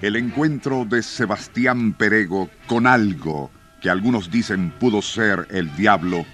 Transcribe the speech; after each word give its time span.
El 0.00 0.14
encuentro 0.14 0.84
de 0.84 1.02
Sebastián 1.02 1.92
Perego 1.92 2.48
con 2.68 2.86
algo 2.86 3.50
que 3.80 3.90
algunos 3.90 4.30
dicen 4.30 4.70
pudo 4.78 5.02
ser 5.02 5.48
el 5.50 5.74
diablo 5.74 6.24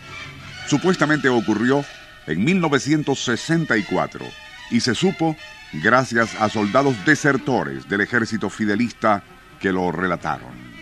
supuestamente 0.66 1.30
ocurrió 1.30 1.82
en 2.26 2.44
1964 2.44 4.26
y 4.70 4.80
se 4.80 4.94
supo 4.94 5.34
gracias 5.82 6.34
a 6.38 6.50
soldados 6.50 6.94
desertores 7.06 7.88
del 7.88 8.02
ejército 8.02 8.50
fidelista 8.50 9.22
que 9.60 9.72
lo 9.72 9.90
relataron. 9.90 10.73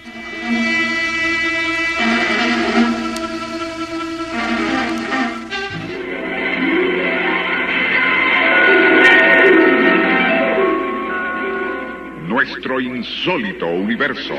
Nuestro 12.32 12.80
insólito 12.80 13.66
universo. 13.66 14.32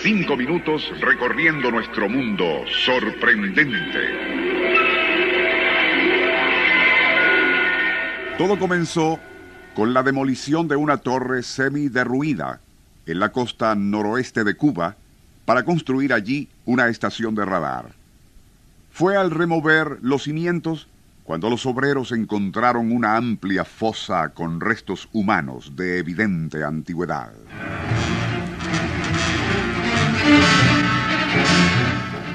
Cinco 0.00 0.38
minutos 0.38 0.90
recorriendo 1.02 1.70
nuestro 1.70 2.08
mundo 2.08 2.64
sorprendente. 2.86 3.98
Todo 8.38 8.58
comenzó 8.58 9.20
con 9.74 9.92
la 9.92 10.02
demolición 10.02 10.66
de 10.66 10.76
una 10.76 10.96
torre 10.96 11.42
semi-derruida 11.42 12.60
en 13.04 13.20
la 13.20 13.32
costa 13.32 13.74
noroeste 13.74 14.44
de 14.44 14.54
Cuba 14.54 14.96
para 15.44 15.62
construir 15.66 16.14
allí 16.14 16.48
una 16.64 16.88
estación 16.88 17.34
de 17.34 17.44
radar. 17.44 17.90
Fue 18.92 19.14
al 19.14 19.30
remover 19.30 19.98
los 20.00 20.22
cimientos 20.22 20.88
cuando 21.24 21.48
los 21.48 21.66
obreros 21.66 22.12
encontraron 22.12 22.92
una 22.92 23.16
amplia 23.16 23.64
fosa 23.64 24.30
con 24.30 24.60
restos 24.60 25.08
humanos 25.12 25.76
de 25.76 25.98
evidente 25.98 26.64
antigüedad. 26.64 27.32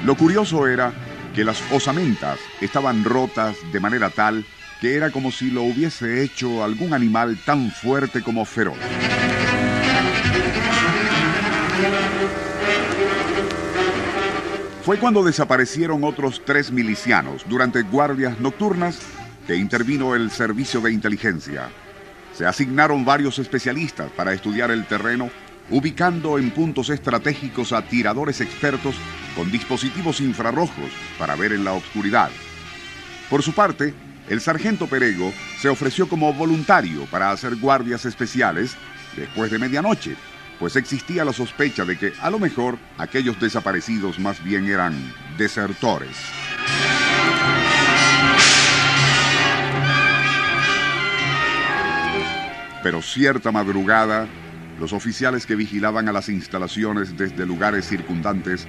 Lo 0.04 0.14
curioso 0.16 0.66
era 0.66 0.92
que 1.34 1.44
las 1.44 1.60
osamentas 1.70 2.40
estaban 2.60 3.04
rotas 3.04 3.56
de 3.72 3.80
manera 3.80 4.10
tal 4.10 4.44
que 4.80 4.94
era 4.94 5.10
como 5.10 5.32
si 5.32 5.50
lo 5.50 5.64
hubiese 5.64 6.22
hecho 6.22 6.62
algún 6.62 6.94
animal 6.94 7.36
tan 7.44 7.70
fuerte 7.70 8.22
como 8.22 8.44
feroz. 8.44 8.78
Fue 14.88 14.96
cuando 14.96 15.22
desaparecieron 15.22 16.02
otros 16.02 16.40
tres 16.46 16.72
milicianos 16.72 17.44
durante 17.46 17.82
guardias 17.82 18.40
nocturnas 18.40 18.98
que 19.46 19.54
intervino 19.54 20.14
el 20.14 20.30
servicio 20.30 20.80
de 20.80 20.90
inteligencia. 20.90 21.68
Se 22.32 22.46
asignaron 22.46 23.04
varios 23.04 23.38
especialistas 23.38 24.10
para 24.12 24.32
estudiar 24.32 24.70
el 24.70 24.86
terreno 24.86 25.28
ubicando 25.68 26.38
en 26.38 26.50
puntos 26.52 26.88
estratégicos 26.88 27.74
a 27.74 27.82
tiradores 27.82 28.40
expertos 28.40 28.94
con 29.36 29.52
dispositivos 29.52 30.22
infrarrojos 30.22 30.90
para 31.18 31.36
ver 31.36 31.52
en 31.52 31.66
la 31.66 31.74
oscuridad. 31.74 32.30
Por 33.28 33.42
su 33.42 33.52
parte, 33.52 33.92
el 34.30 34.40
sargento 34.40 34.86
Perego 34.86 35.34
se 35.60 35.68
ofreció 35.68 36.08
como 36.08 36.32
voluntario 36.32 37.04
para 37.10 37.30
hacer 37.30 37.56
guardias 37.56 38.06
especiales 38.06 38.74
después 39.14 39.50
de 39.50 39.58
medianoche, 39.58 40.16
pues 40.58 40.76
existía 40.76 41.24
la 41.24 41.32
sospecha 41.32 41.84
de 41.84 41.98
que 41.98 42.12
a 42.20 42.30
lo 42.30 42.38
mejor 42.38 42.78
aquellos 42.96 43.40
desaparecidos 43.40 44.18
más 44.18 44.42
bien 44.42 44.66
eran 44.66 44.94
desertores. 45.36 46.16
Pero 52.82 53.02
cierta 53.02 53.52
madrugada, 53.52 54.26
los 54.78 54.92
oficiales 54.92 55.46
que 55.46 55.56
vigilaban 55.56 56.08
a 56.08 56.12
las 56.12 56.28
instalaciones 56.28 57.16
desde 57.16 57.44
lugares 57.44 57.88
circundantes 57.88 58.66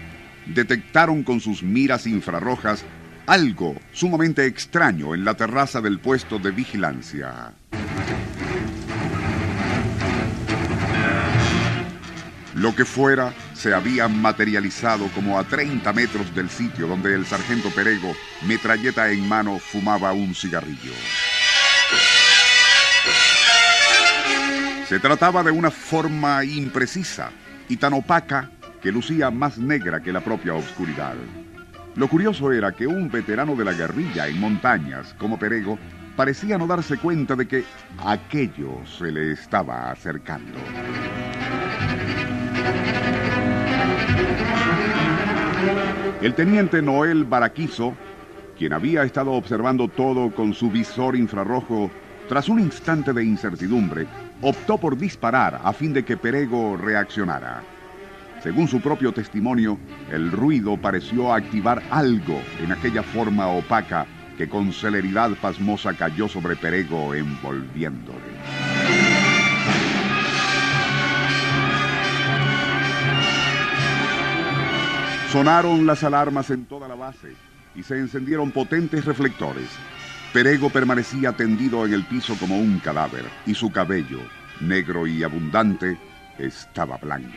detectaron 0.47 1.23
con 1.23 1.39
sus 1.39 1.61
miras 1.61 2.07
infrarrojas 2.07 2.83
algo 3.27 3.75
sumamente 3.93 4.47
extraño 4.47 5.13
en 5.13 5.23
la 5.23 5.35
terraza 5.35 5.81
del 5.81 5.99
puesto 5.99 6.39
de 6.39 6.49
vigilancia. 6.49 7.53
Lo 12.59 12.75
que 12.75 12.83
fuera 12.83 13.33
se 13.53 13.73
había 13.73 14.09
materializado 14.09 15.07
como 15.15 15.39
a 15.39 15.45
30 15.45 15.93
metros 15.93 16.35
del 16.35 16.49
sitio 16.49 16.87
donde 16.87 17.15
el 17.15 17.25
sargento 17.25 17.69
Perego, 17.69 18.13
metralleta 18.45 19.09
en 19.11 19.29
mano, 19.29 19.59
fumaba 19.59 20.11
un 20.11 20.35
cigarrillo. 20.35 20.91
Se 24.89 24.99
trataba 24.99 25.41
de 25.41 25.51
una 25.51 25.71
forma 25.71 26.43
imprecisa 26.43 27.31
y 27.69 27.77
tan 27.77 27.93
opaca 27.93 28.51
que 28.81 28.91
lucía 28.91 29.31
más 29.31 29.57
negra 29.57 30.01
que 30.01 30.11
la 30.11 30.19
propia 30.19 30.53
oscuridad. 30.53 31.15
Lo 31.95 32.09
curioso 32.09 32.51
era 32.51 32.73
que 32.73 32.87
un 32.87 33.09
veterano 33.09 33.55
de 33.55 33.63
la 33.63 33.71
guerrilla 33.71 34.27
en 34.27 34.37
montañas 34.37 35.15
como 35.17 35.39
Perego 35.39 35.79
parecía 36.17 36.57
no 36.57 36.67
darse 36.67 36.97
cuenta 36.97 37.37
de 37.37 37.47
que 37.47 37.63
aquello 37.99 38.85
se 38.85 39.13
le 39.13 39.31
estaba 39.31 39.91
acercando. 39.91 40.59
El 46.21 46.33
teniente 46.35 46.81
Noel 46.81 47.23
Baraquizo, 47.23 47.95
quien 48.57 48.73
había 48.73 49.03
estado 49.03 49.31
observando 49.31 49.87
todo 49.87 50.31
con 50.31 50.53
su 50.53 50.69
visor 50.69 51.15
infrarrojo, 51.15 51.89
tras 52.27 52.49
un 52.49 52.59
instante 52.59 53.13
de 53.13 53.23
incertidumbre, 53.23 54.05
optó 54.41 54.77
por 54.77 54.97
disparar 54.97 55.61
a 55.63 55.71
fin 55.71 55.93
de 55.93 56.03
que 56.03 56.17
Perego 56.17 56.75
reaccionara. 56.75 57.63
Según 58.43 58.67
su 58.67 58.81
propio 58.81 59.13
testimonio, 59.13 59.79
el 60.11 60.29
ruido 60.29 60.75
pareció 60.75 61.33
activar 61.33 61.81
algo 61.89 62.41
en 62.61 62.73
aquella 62.73 63.01
forma 63.01 63.47
opaca 63.47 64.05
que 64.37 64.49
con 64.49 64.73
celeridad 64.73 65.31
pasmosa 65.41 65.93
cayó 65.93 66.27
sobre 66.27 66.57
Perego 66.57 67.15
envolviéndole. 67.15 68.68
Sonaron 75.31 75.85
las 75.85 76.03
alarmas 76.03 76.49
en 76.49 76.65
toda 76.65 76.87
la 76.87 76.95
base 76.95 77.35
y 77.75 77.83
se 77.83 77.99
encendieron 77.99 78.49
potentes 78.49 79.05
reflectores. 79.05 79.69
Perego 80.33 80.71
permanecía 80.71 81.33
tendido 81.33 81.85
en 81.85 81.93
el 81.93 82.03
piso 82.03 82.35
como 82.39 82.57
un 82.57 82.79
cadáver 82.79 83.25
y 83.45 83.53
su 83.53 83.71
cabello, 83.71 84.21
negro 84.59 85.05
y 85.05 85.21
abundante, 85.21 85.99
estaba 86.39 86.97
blanco. 86.97 87.29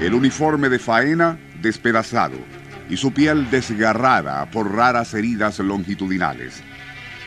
El 0.00 0.14
uniforme 0.14 0.70
de 0.70 0.78
faena 0.78 1.38
despedazado 1.60 2.38
y 2.88 2.96
su 2.96 3.12
piel 3.12 3.50
desgarrada 3.50 4.50
por 4.50 4.74
raras 4.74 5.12
heridas 5.12 5.58
longitudinales. 5.58 6.62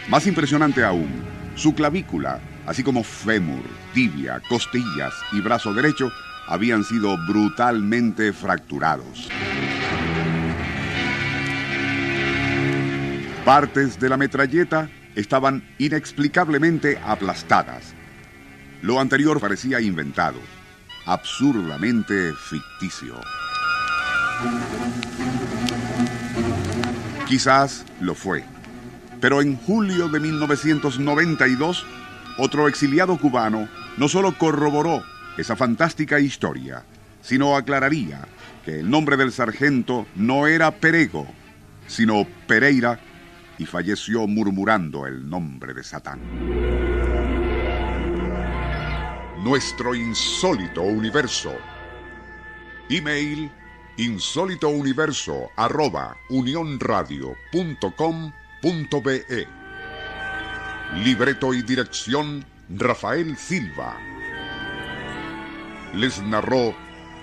Más 0.09 0.25
impresionante 0.25 0.83
aún, 0.83 1.37
su 1.57 1.73
clavícula, 1.73 2.39
así 2.67 2.83
como 2.83 3.03
fémur, 3.03 3.63
tibia, 3.93 4.41
costillas 4.47 5.13
y 5.31 5.41
brazo 5.41 5.73
derecho, 5.73 6.11
habían 6.47 6.83
sido 6.83 7.17
brutalmente 7.25 8.31
fracturados. 8.33 9.29
Partes 13.43 13.97
de 13.99 14.09
la 14.09 14.17
metralleta 14.17 14.89
estaban 15.15 15.63
inexplicablemente 15.79 16.99
aplastadas. 17.03 17.95
Lo 18.81 18.99
anterior 18.99 19.39
parecía 19.39 19.79
inventado, 19.79 20.39
absurdamente 21.05 22.33
ficticio. 22.33 23.15
Quizás 27.25 27.85
lo 28.01 28.13
fue, 28.13 28.43
pero 29.19 29.41
en 29.41 29.55
julio 29.57 30.09
de 30.09 30.19
1992, 30.19 31.85
otro 32.37 32.67
exiliado 32.67 33.17
cubano 33.17 33.67
no 33.97 34.07
solo 34.07 34.37
corroboró 34.37 35.03
esa 35.37 35.55
fantástica 35.55 36.19
historia, 36.19 36.83
sino 37.21 37.55
aclararía 37.55 38.27
que 38.65 38.79
el 38.79 38.89
nombre 38.89 39.17
del 39.17 39.31
sargento 39.31 40.07
no 40.15 40.47
era 40.47 40.71
Perego, 40.71 41.27
sino 41.87 42.27
Pereira, 42.47 42.99
y 43.59 43.65
falleció 43.65 44.27
murmurando 44.27 45.07
el 45.07 45.27
nombre 45.27 45.73
de 45.73 45.83
Satán. 45.83 46.21
Nuestro 49.43 49.95
insólito 49.95 50.83
universo. 50.83 51.53
Email 52.89 53.49
insólitouniverso 53.97 55.49
arroba 55.55 56.15
Libreto 60.95 61.53
y 61.53 61.61
dirección 61.61 62.45
Rafael 62.69 63.37
Silva. 63.37 63.97
Les 65.93 66.21
narró 66.23 66.75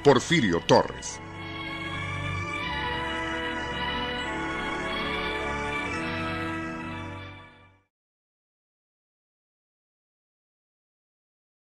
Porfirio 0.02 0.60
Torres. 0.60 1.18